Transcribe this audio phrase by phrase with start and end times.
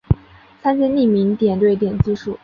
[0.63, 2.35] 参见匿名点对点技术。